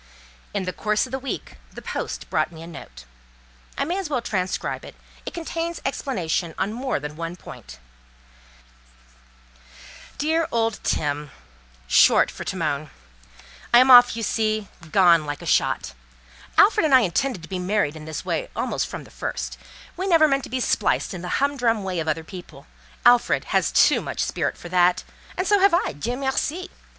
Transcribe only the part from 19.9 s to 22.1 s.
we never meant to be spliced in the humdrum way of